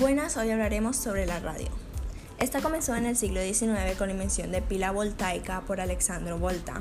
Buenas, 0.00 0.38
hoy 0.38 0.50
hablaremos 0.50 0.96
sobre 0.96 1.26
la 1.26 1.40
radio. 1.40 1.68
Esta 2.38 2.62
comenzó 2.62 2.94
en 2.94 3.04
el 3.04 3.18
siglo 3.18 3.42
XIX 3.42 3.98
con 3.98 4.06
la 4.06 4.14
invención 4.14 4.50
de 4.50 4.62
pila 4.62 4.92
voltaica 4.92 5.60
por 5.66 5.78
Alexandro 5.78 6.38
Volta. 6.38 6.80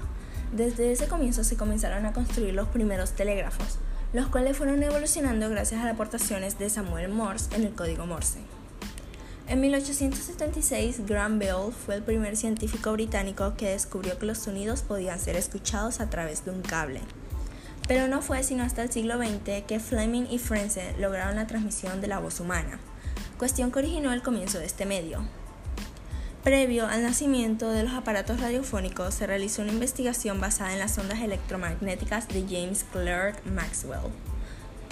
Desde 0.54 0.94
ese 0.94 1.10
comienzo 1.10 1.44
se 1.44 1.58
comenzaron 1.58 2.06
a 2.06 2.14
construir 2.14 2.54
los 2.54 2.70
primeros 2.70 3.12
telégrafos, 3.12 3.78
los 4.14 4.28
cuales 4.28 4.56
fueron 4.56 4.82
evolucionando 4.82 5.50
gracias 5.50 5.82
a 5.82 5.84
las 5.84 5.96
aportaciones 5.96 6.58
de 6.60 6.70
Samuel 6.70 7.10
Morse 7.10 7.54
en 7.58 7.66
el 7.66 7.76
código 7.76 8.06
Morse. 8.06 8.40
En 9.50 9.60
1876, 9.60 11.06
Graham 11.06 11.40
Bell 11.40 11.74
fue 11.74 11.96
el 11.96 12.04
primer 12.04 12.38
científico 12.38 12.94
británico 12.94 13.56
que 13.58 13.72
descubrió 13.72 14.18
que 14.18 14.28
los 14.28 14.38
sonidos 14.38 14.82
podían 14.82 15.20
ser 15.20 15.36
escuchados 15.36 16.00
a 16.00 16.10
través 16.10 16.46
de 16.46 16.52
un 16.52 16.62
cable. 16.62 17.02
Pero 17.86 18.08
no 18.08 18.22
fue 18.22 18.44
sino 18.44 18.64
hasta 18.64 18.82
el 18.82 18.94
siglo 18.94 19.18
XX 19.18 19.66
que 19.68 19.82
Fleming 19.82 20.28
y 20.30 20.40
Frentzen 20.40 21.02
lograron 21.02 21.36
la 21.36 21.48
transmisión 21.48 22.00
de 22.00 22.08
la 22.08 22.20
voz 22.20 22.40
humana, 22.40 22.80
cuestión 23.40 23.72
que 23.72 23.80
originó 23.80 24.12
el 24.12 24.22
comienzo 24.22 24.60
de 24.60 24.66
este 24.66 24.86
medio. 24.86 25.24
Previo 26.44 26.88
al 26.88 27.04
nacimiento 27.04 27.70
de 27.70 27.84
los 27.84 27.94
aparatos 27.94 28.42
radiofónicos, 28.42 29.14
se 29.14 29.28
realizó 29.28 29.62
una 29.62 29.72
investigación 29.72 30.42
basada 30.42 30.74
en 30.74 30.80
las 30.80 30.98
ondas 30.98 31.22
electromagnéticas 31.22 32.28
de 32.28 32.44
James 32.44 32.86
Clerk 32.92 33.46
Maxwell, 33.46 34.12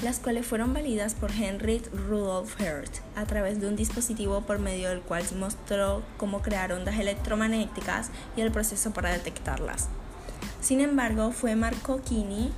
las 0.01 0.19
cuales 0.19 0.45
fueron 0.45 0.73
validas 0.73 1.13
por 1.13 1.31
Henry 1.31 1.81
Rudolf 2.07 2.59
Hertz 2.59 3.01
a 3.15 3.25
través 3.25 3.59
de 3.59 3.67
un 3.67 3.75
dispositivo 3.75 4.41
por 4.41 4.59
medio 4.59 4.89
del 4.89 5.01
cual 5.01 5.23
se 5.23 5.35
mostró 5.35 6.03
cómo 6.15 6.41
crear 6.41 6.71
ondas 6.71 6.99
electromagnéticas 6.99 8.11
y 8.37 8.41
el 8.41 8.51
proceso 8.51 8.91
para 8.91 9.11
detectarlas. 9.11 9.89
Sin 10.61 10.79
embargo, 10.79 11.31
fue 11.31 11.55
Marcocchini 11.57 12.51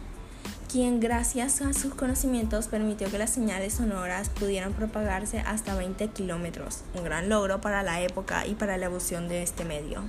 quien 0.70 1.00
gracias 1.00 1.64
a 1.64 1.74
sus 1.74 1.96
conocimientos 1.96 2.68
permitió 2.68 3.10
que 3.10 3.18
las 3.18 3.32
señales 3.32 3.74
sonoras 3.74 4.30
pudieran 4.30 4.74
propagarse 4.74 5.40
hasta 5.40 5.74
20 5.74 6.10
kilómetros, 6.10 6.84
un 6.94 7.04
gran 7.04 7.28
logro 7.28 7.60
para 7.60 7.82
la 7.82 8.02
época 8.02 8.46
y 8.46 8.54
para 8.54 8.78
la 8.78 8.86
evolución 8.86 9.28
de 9.28 9.42
este 9.42 9.66
medio. 9.66 10.04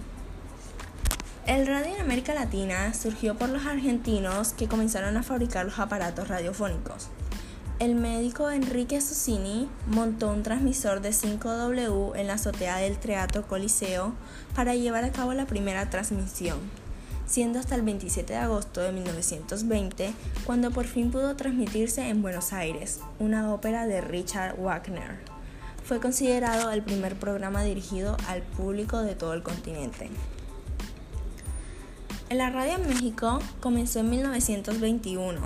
El 1.47 1.67
radio 1.67 1.95
en 1.95 2.03
América 2.03 2.35
Latina 2.35 2.93
surgió 2.93 3.39
por 3.39 3.49
los 3.49 3.65
argentinos 3.65 4.53
que 4.53 4.69
comenzaron 4.69 5.17
a 5.17 5.23
fabricar 5.23 5.65
los 5.65 5.79
aparatos 5.79 6.29
radiofónicos. 6.29 7.09
El 7.79 7.95
médico 7.95 8.51
Enrique 8.51 9.01
Susini 9.01 9.67
montó 9.87 10.31
un 10.31 10.43
transmisor 10.43 11.01
de 11.01 11.11
5W 11.11 12.13
en 12.17 12.27
la 12.27 12.35
azotea 12.35 12.77
del 12.77 12.99
Teatro 12.99 13.47
Coliseo 13.49 14.13
para 14.55 14.75
llevar 14.75 15.05
a 15.05 15.13
cabo 15.13 15.33
la 15.33 15.47
primera 15.47 15.89
transmisión 15.89 16.59
siendo 17.31 17.61
hasta 17.61 17.77
el 17.77 17.83
27 17.83 18.33
de 18.33 18.39
agosto 18.41 18.81
de 18.81 18.91
1920 18.91 20.13
cuando 20.45 20.73
por 20.73 20.85
fin 20.87 21.13
pudo 21.13 21.37
transmitirse 21.37 22.09
en 22.09 22.23
Buenos 22.23 22.53
Aires, 22.53 23.01
una 23.21 23.55
ópera 23.55 23.87
de 23.87 24.01
Richard 24.01 24.61
Wagner. 24.61 25.19
Fue 25.85 26.01
considerado 26.01 26.73
el 26.73 26.83
primer 26.83 27.15
programa 27.17 27.63
dirigido 27.63 28.17
al 28.27 28.43
público 28.43 29.03
de 29.03 29.15
todo 29.15 29.35
el 29.35 29.45
continente. 29.45 30.11
En 32.29 32.39
la 32.39 32.51
radio 32.51 32.75
en 32.75 32.89
México 32.89 33.39
comenzó 33.61 34.01
en 34.01 34.11
1921. 34.11 35.41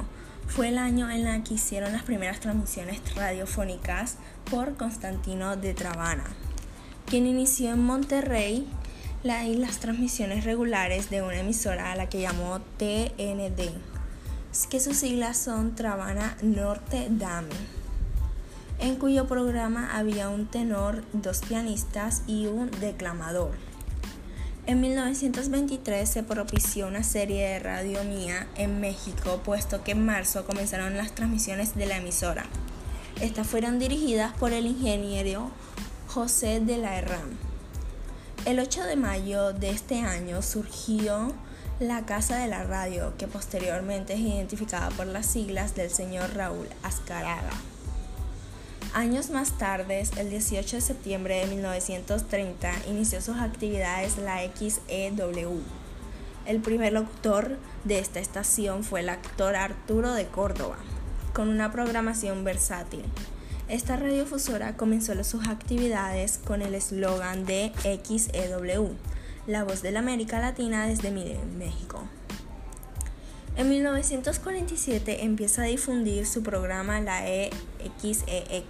Fue 0.47 0.69
el 0.69 0.79
año 0.79 1.11
en 1.11 1.27
el 1.27 1.43
que 1.43 1.55
hicieron 1.55 1.93
las 1.93 2.03
primeras 2.03 2.41
transmisiones 2.41 3.01
radiofónicas 3.15 4.17
por 4.51 4.77
Constantino 4.77 5.57
de 5.57 5.75
Trabana, 5.75 6.25
quien 7.07 7.27
inició 7.27 7.73
en 7.73 7.83
Monterrey 7.85 8.67
las 9.25 9.79
transmisiones 9.79 10.45
regulares 10.45 11.09
de 11.09 11.23
una 11.23 11.39
emisora 11.39 11.93
a 11.93 11.97
la 11.97 12.11
que 12.11 12.21
llamó 12.21 12.61
TND, 12.77 13.71
que 14.69 14.81
sus 14.81 14.99
siglas 14.99 15.39
son 15.39 15.75
Trabana 15.75 16.37
Norte 16.43 17.07
Dame, 17.09 17.49
en 18.81 18.97
cuyo 18.97 19.27
programa 19.27 19.97
había 19.97 20.29
un 20.29 20.47
tenor, 20.47 21.05
dos 21.15 21.41
pianistas 21.41 22.23
y 22.27 22.47
un 22.47 22.71
declamador. 22.81 23.53
En 24.67 24.83
1923 24.83 26.07
se 26.07 26.23
propició 26.23 26.87
una 26.87 27.03
serie 27.03 27.49
de 27.49 27.59
Radio 27.61 28.05
Mía 28.05 28.47
en 28.57 28.79
México, 28.79 29.41
puesto 29.43 29.83
que 29.83 29.93
en 29.93 30.05
marzo 30.05 30.45
comenzaron 30.45 30.99
las 30.99 31.15
transmisiones 31.15 31.75
de 31.75 31.87
la 31.87 31.97
emisora. 31.97 32.45
Estas 33.23 33.47
fueron 33.47 33.79
dirigidas 33.79 34.37
por 34.37 34.53
el 34.53 34.67
ingeniero 34.67 35.51
José 36.09 36.61
de 36.61 36.77
la 36.77 36.99
Herrán. 36.99 37.54
El 38.47 38.59
8 38.59 38.85
de 38.85 38.97
mayo 38.97 39.55
de 39.55 39.71
este 39.71 40.01
año 40.01 40.43
surgió 40.43 41.33
la 41.81 42.05
Casa 42.05 42.37
de 42.37 42.47
la 42.47 42.63
Radio, 42.63 43.15
que 43.17 43.27
posteriormente 43.27 44.13
es 44.13 44.21
identificada 44.21 44.91
por 44.91 45.07
las 45.07 45.25
siglas 45.25 45.75
del 45.75 45.91
señor 45.91 46.35
Raúl 46.35 46.69
Azcaraga. 46.83 47.53
Años 48.93 49.31
más 49.31 49.57
tarde, 49.57 50.07
el 50.19 50.29
18 50.29 50.77
de 50.77 50.83
septiembre 50.83 51.37
de 51.37 51.47
1930, 51.47 52.71
inició 52.87 53.23
sus 53.23 53.39
actividades 53.39 54.19
la 54.19 54.43
XEW. 54.43 55.63
El 56.45 56.61
primer 56.61 56.93
locutor 56.93 57.57
de 57.85 57.99
esta 57.99 58.21
estación 58.21 58.85
fue 58.85 59.01
el 59.01 59.09
actor 59.09 59.57
Arturo 59.57 60.13
de 60.13 60.27
Córdoba, 60.27 60.77
con 61.33 61.49
una 61.49 61.73
programación 61.73 62.45
versátil. 62.45 63.05
Esta 63.75 63.97
radiofusora 63.97 64.77
comenzó 64.77 65.25
sus 65.25 65.49
actividades 65.49 66.39
con 66.39 66.63
el 66.63 66.77
eslogan 66.77 67.45
de 67.45 67.73
XEW, 67.83 68.95
la 69.49 69.65
voz 69.65 69.83
de 69.83 69.91
la 69.91 69.99
América 69.99 70.39
Latina 70.39 70.87
desde 70.87 71.11
México. 71.11 72.01
En 73.57 73.69
1947 73.69 75.25
empieza 75.25 75.63
a 75.63 75.65
difundir 75.65 76.25
su 76.25 76.45
programa 76.45 77.01
la 77.01 77.27
EXEX. 77.27 78.29
E 78.39 78.65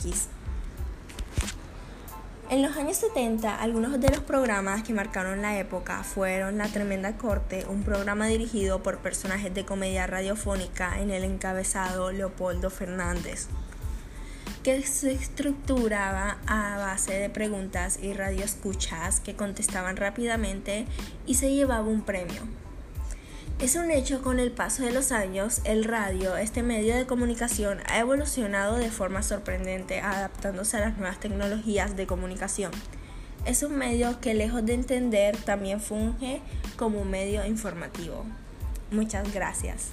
en 2.49 2.63
los 2.63 2.75
años 2.79 2.97
70, 2.97 3.61
algunos 3.61 4.01
de 4.01 4.09
los 4.09 4.21
programas 4.21 4.85
que 4.85 4.95
marcaron 4.95 5.43
la 5.43 5.59
época 5.59 6.03
fueron 6.03 6.57
La 6.57 6.69
Tremenda 6.69 7.19
Corte, 7.19 7.67
un 7.69 7.83
programa 7.83 8.27
dirigido 8.27 8.83
por 8.83 9.01
personajes 9.01 9.53
de 9.53 9.67
comedia 9.67 10.07
radiofónica 10.07 10.99
en 10.99 11.11
el 11.11 11.25
encabezado 11.25 12.11
Leopoldo 12.11 12.71
Fernández 12.71 13.49
que 14.65 14.83
se 14.83 15.13
estructuraba 15.13 16.39
a 16.47 16.79
base 16.79 17.13
de 17.13 17.29
preguntas 17.29 17.99
y 18.03 18.15
radioescuchas 18.15 19.21
que 19.21 19.37
contestaban 19.37 19.99
rápidamente 19.99 20.87
y 21.27 21.35
se 21.35 21.55
llevaba 21.55 21.87
un 21.87 22.01
premio. 22.01 22.41
Es 23.61 23.77
un 23.77 23.91
hecho 23.91 24.23
con 24.23 24.41
el 24.41 24.51
paso 24.51 24.83
de 24.83 24.91
los 24.91 25.13
años, 25.13 25.61
el 25.65 25.85
radio, 25.85 26.37
este 26.37 26.63
medio 26.63 26.97
de 26.97 27.07
comunicación, 27.07 27.79
ha 27.89 27.99
evolucionado 27.99 28.77
de 28.77 28.91
forma 28.91 29.23
sorprendente 29.23 30.01
adaptándose 30.01 30.79
a 30.79 30.81
las 30.81 30.97
nuevas 30.97 31.21
tecnologías 31.21 31.95
de 31.95 32.07
comunicación. 32.07 32.73
Es 33.45 33.63
un 33.63 33.77
medio 33.77 34.19
que 34.21 34.33
lejos 34.33 34.65
de 34.65 34.73
entender 34.73 35.37
también 35.37 35.79
funge 35.79 36.41
como 36.77 37.05
medio 37.05 37.45
informativo. 37.45 38.25
Muchas 38.91 39.33
gracias. 39.33 39.91